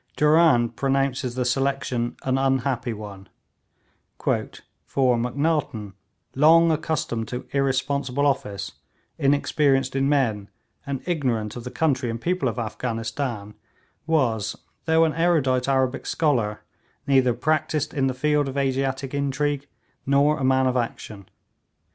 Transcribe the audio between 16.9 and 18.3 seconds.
neither practised in the